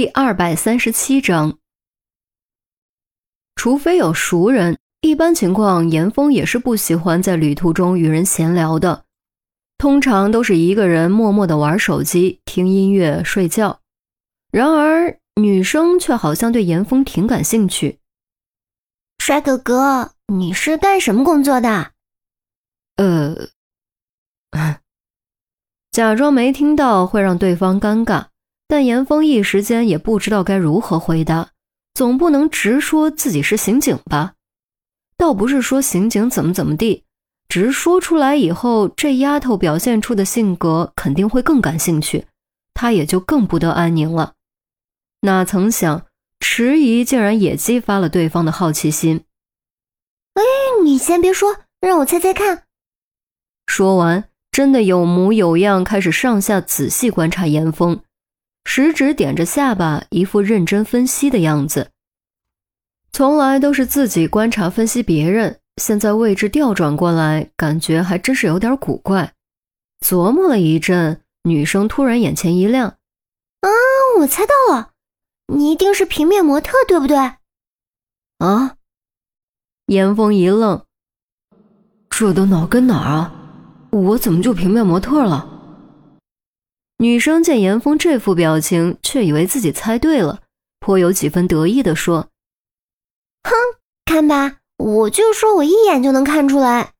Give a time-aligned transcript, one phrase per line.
[0.00, 1.58] 第二百三十七章，
[3.54, 9.04] 除非有熟人，一般情况，严峰也是不喜欢在旅途中与人闲聊的。
[9.76, 13.82] 通常都是一个人默默的玩手机、听音乐、睡觉。
[14.50, 17.98] 然而，女生却好像对严峰挺感兴趣。
[19.18, 21.92] 帅哥哥，你是干什么工作的？
[22.96, 23.50] 呃，
[25.92, 28.29] 假装没听到会让对方尴尬。
[28.70, 31.50] 但严峰一时间也不知道该如何回答，
[31.92, 34.34] 总不能直说自己是刑警吧？
[35.16, 37.04] 倒不是说刑警怎么怎么地，
[37.48, 42.26] 只是说出来以后，这丫头表现出的性格肯定会更感兴趣，
[42.72, 44.34] 她也就更不得安宁了。
[45.22, 46.06] 哪曾想，
[46.38, 49.24] 迟疑竟然也激发了对方的好奇心。
[50.34, 50.42] 哎，
[50.84, 52.62] 你先别说，让我猜猜看。
[53.66, 58.00] 说完，真的有模有样，开始上下仔细观察严峰。
[58.72, 61.90] 食指点着下巴，一副认真分析的样子。
[63.12, 69.32] 从来都是自己观察分析别人，现在位置调转过来，感觉还真是有点古怪。
[70.06, 72.90] 琢磨了一阵，女生突然眼前一亮
[73.62, 73.68] ：“啊，
[74.20, 74.90] 我猜到了，
[75.48, 77.16] 你一定是平面模特，对不对？”
[78.38, 78.76] 啊！
[79.86, 80.84] 严峰一愣
[82.08, 83.34] ：“这都哪跟哪啊？
[83.90, 85.56] 我怎么就平面模特了？”
[87.00, 90.42] 女生见严峰这副表情，却以为自己猜对了，
[90.80, 92.28] 颇有几分得意地说
[93.42, 93.54] ：“哼，
[94.04, 96.92] 看吧，我就说我一眼就能看出来。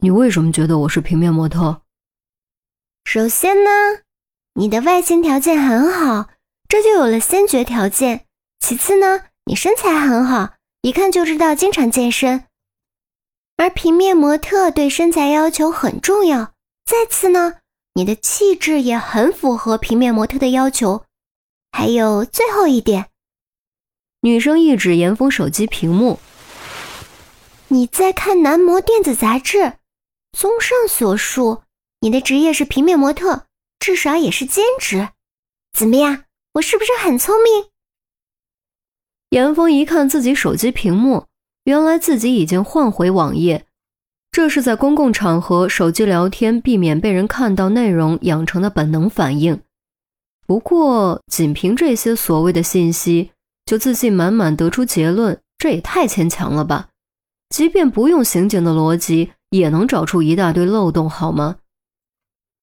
[0.00, 1.80] 你为什么觉得我是平面模特？
[3.06, 3.70] 首先呢，
[4.52, 6.28] 你的外形条件很好，
[6.68, 8.26] 这就有了先决条件。
[8.58, 12.44] 其次呢，你身材很好，一看就知道经常健身，
[13.56, 16.52] 而平面模特对身材要求很重要。
[16.84, 17.54] 再次呢。”
[17.94, 21.04] 你的气质也很符合平面模特的要求，
[21.72, 23.10] 还有最后一点，
[24.20, 26.20] 女生一指严峰手机屏幕，
[27.68, 29.74] 你在看男模电子杂志。
[30.32, 31.64] 综上所述，
[32.00, 33.46] 你的职业是平面模特，
[33.80, 35.08] 至少也是兼职。
[35.72, 37.66] 怎么样，我是不是很聪明？
[39.30, 41.26] 严峰一看自己手机屏幕，
[41.64, 43.66] 原来自己已经换回网页。
[44.32, 49.60] 这是在公共场合手机聊天，避免被人看到内容养成的本能反应。
[50.46, 53.32] 不过，仅凭这些所谓的信息，
[53.66, 56.88] 就自信满满得出结论，这也太牵强了吧？
[57.48, 61.56] 即便不用刑警的逻辑，也能找出一大堆漏洞，好吗？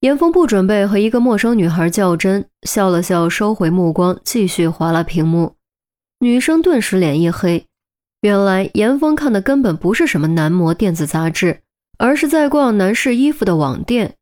[0.00, 5.54] 严峰不准备和一个陌生女孩较真，笑了笑，收回目光，继续划拉屏幕。
[6.20, 7.66] 女生顿时脸一黑。
[8.24, 11.60] 原来严峰看的根本不是什么男模电子杂志，
[11.98, 14.16] 而是在逛男士衣服的网店。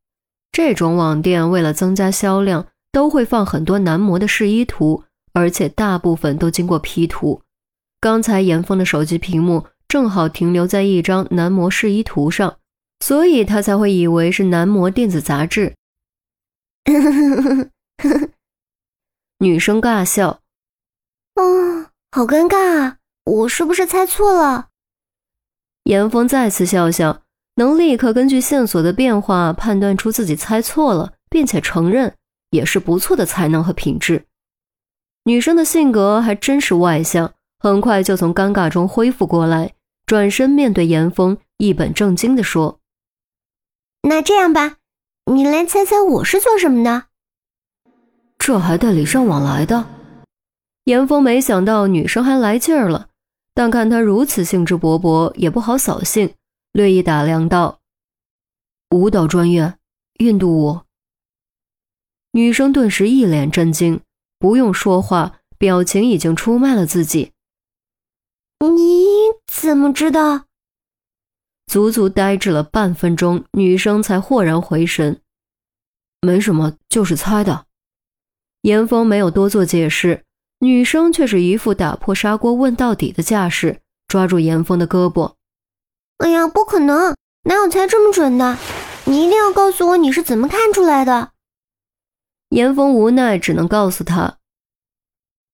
[0.50, 7.42] 这种网店为了增加销量，都会放很多男模的试衣图，而且大部分都经过 P 图。
[8.00, 12.56] 刚才严峰的手机屏幕正好停留在一张男模试衣图上，
[12.98, 15.76] 所以他才会以为是男模电子杂志。
[19.38, 20.40] 女生尬笑，
[21.36, 22.96] 哦，好尴尬啊。
[23.24, 24.68] 我是不是猜错了？
[25.84, 27.22] 严峰再次笑笑，
[27.56, 32.14] 能立刻根据线索的变化判断出自己猜错了，并且承认，
[32.50, 34.24] 也是不错的才能和品质。
[35.24, 39.72] 女生的性格还真是外向，很快就从尴尬中恢复过来，
[40.04, 42.80] 转身面对严峰，一本正经地说
[44.08, 44.78] ：“那这样吧，
[45.32, 47.04] 你来猜猜我是做什么的？
[48.36, 49.86] 这还带礼尚往来的。”
[50.86, 53.10] 严峰没想到女生还来劲儿了。
[53.54, 56.34] 但看他如此兴致勃勃，也不好扫兴，
[56.72, 57.80] 略一打量道
[58.90, 59.78] ：“舞蹈专业，
[60.18, 60.80] 印度舞。”
[62.32, 64.00] 女生顿时一脸震惊，
[64.38, 67.32] 不用说话，表情已经出卖了自己。
[68.60, 69.04] 你
[69.46, 70.46] 怎么知道？
[71.66, 75.20] 足足呆滞了半分钟，女生才豁然回神
[76.22, 77.66] ：“没什么，就是猜的。”
[78.62, 80.24] 严峰没有多做解释。
[80.64, 85.32] 女生却是一副打破砂锅问到底的架势，抓住严峰的胳膊。
[86.18, 88.56] 哎呀，不可能，哪有猜这么准的？
[89.06, 91.32] 你一定要告诉我你是怎么看出来的。
[92.50, 94.36] 严峰无奈，只能告诉他：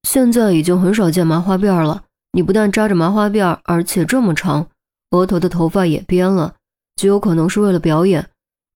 [0.03, 2.05] 现在已经很少见麻花辫了。
[2.33, 4.69] 你不但扎着麻花辫，而且这么长，
[5.13, 6.57] 额头的头发也编了，
[6.97, 8.29] 极有可能是为了表演。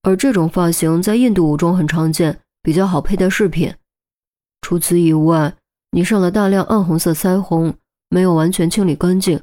[0.03, 3.75] 而这种发型在印度舞中很常见，比较好佩戴饰品。
[4.63, 5.55] 除此以外。
[5.95, 7.75] 你上了大量暗红色腮红，
[8.09, 9.41] 没有完全清理干净。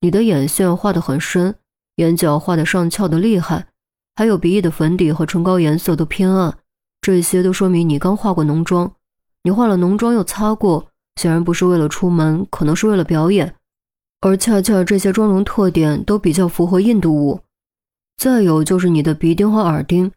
[0.00, 1.54] 你的眼线画得很深，
[1.96, 3.68] 眼角画得上翘的厉害，
[4.16, 6.58] 还有鼻翼的粉底和唇膏颜色都偏暗，
[7.00, 8.92] 这些都说明你刚化过浓妆。
[9.44, 13.54] 你化了浓妆又擦过，显然不是为了出门，可能是为了表演。
[14.20, 17.40] 而恰恰这些妆容特点都比较符合印度舞。
[18.16, 20.10] 再有就是你的鼻钉和耳钉，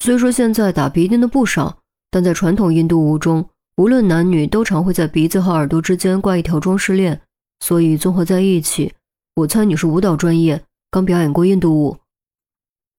[0.00, 1.78] 虽说现在打鼻钉的不少，
[2.10, 7.20] 但在传统印度舞中，无论男女都常会在鼻子和耳朵之间挂一条装饰链，
[7.60, 8.94] 所以综合在一起，
[9.34, 11.98] 我猜你是舞蹈专业，刚表演过印度舞。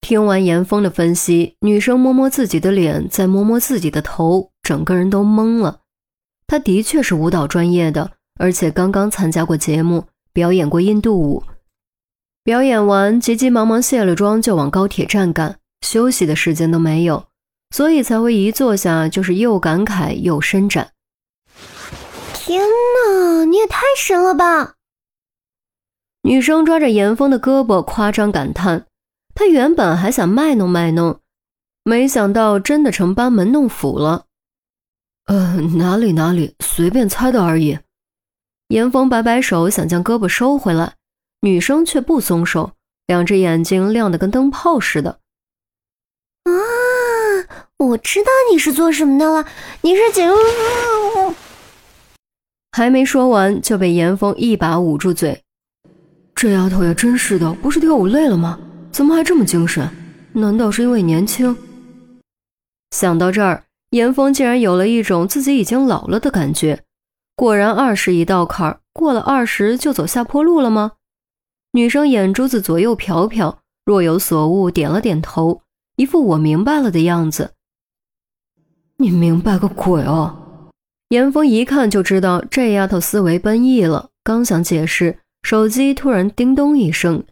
[0.02, 5.80] 听完严峰的分析，女生摸摸自己的脸，再摸摸自己的头，整个人都懵了。
[6.46, 11.44] 她的确是舞蹈专业的，而且刚刚参加过节目，表演过印度舞。
[12.44, 17.26] 表演完，急急忙忙卸了妆就往高铁站赶，休息的时间都没有，
[17.70, 20.92] 所以才会一坐下就是又感慨又伸展。
[22.34, 24.76] 天哪，你也太神了吧！
[26.24, 28.86] 女生抓着严峰的胳膊，夸张感叹。
[29.36, 31.20] 他原本还想卖弄卖弄，
[31.84, 34.26] 没想到真的成班门弄斧了。
[35.26, 37.78] 呃，哪里哪里，随便猜的而已。
[38.70, 40.96] 严峰摆摆手，想将胳膊收回来，
[41.42, 42.72] 女生却不松手，
[43.08, 45.20] 两只眼睛亮得跟灯泡似的。
[47.78, 49.46] 我知道你是做什么的了，
[49.82, 50.28] 你是警。
[52.72, 55.44] 还没说完，就被严峰一把捂住嘴。
[56.34, 58.60] 这丫头也真是的，不是跳舞累了吗？
[58.92, 59.88] 怎么还这么精神？
[60.34, 61.56] 难道是因为年轻？
[62.90, 66.84] 想到这儿，严峰竟然有了一种自己已经老了的感觉。
[67.36, 70.94] 果然，二十一道坎儿过了，二十就走下坡路了吗？
[71.74, 75.62] 女生眼珠子左右瞟瞟，若有所悟，点了点头，
[75.98, 77.52] 一副我明白了的样子。
[79.00, 80.36] 你明白个鬼哦！
[81.10, 87.24] 严峰一看就知道这丫头思维奔逸了，刚想解释，手机突然叮咚一声。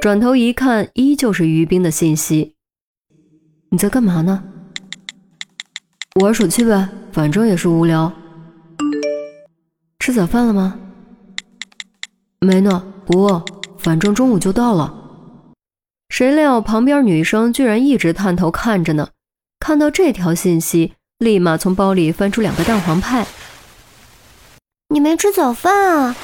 [0.00, 2.54] 转头一看，依旧是于冰的信息。
[3.68, 4.42] 你在干嘛呢？
[6.22, 8.10] 玩手机呗，反正也是无聊。
[9.98, 10.80] 吃早饭了吗？
[12.40, 13.44] 没呢，不饿，
[13.76, 14.94] 反正中午就到了。
[16.08, 19.10] 谁料旁边女生居然一直探头看着呢，
[19.60, 23.26] 看到这条信息，立马从包里翻出两个蛋黄派。
[24.88, 26.16] 你没吃早饭啊？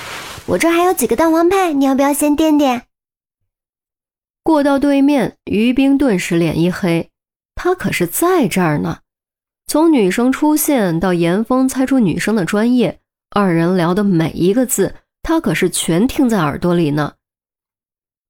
[0.46, 2.82] 我这还有几个蛋黄派，你要不要先垫垫？
[4.42, 7.08] 过道对面，于冰顿时脸一黑。
[7.54, 8.98] 他可是在这儿呢。
[9.66, 17.14] 从女生出现到严峰猜出女生的专业，二人聊的每一个字，他可是全听在耳朵里呢。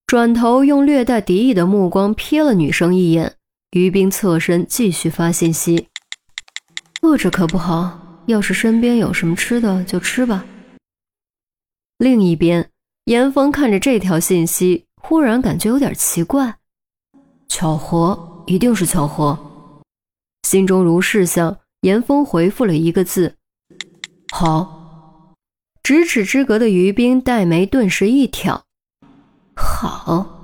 [0.06, 3.34] 转头用略带敌意的目光瞥了女生一眼，
[3.70, 5.88] 于冰侧身继续发信息
[7.02, 10.44] ：“饿着可不好，要是身边有什么吃的就吃吧。”
[11.98, 12.70] 另一边，
[13.04, 14.86] 严峰看着这条信息。
[15.00, 16.58] 忽然感觉有点奇怪，
[17.48, 19.38] 巧合，一定是巧合。
[20.42, 23.36] 心中如是想，严峰回复了一个字
[24.34, 25.36] ：“好。”
[25.82, 28.64] 咫尺之隔的于冰黛眉顿时一挑
[29.56, 30.34] ：“好。”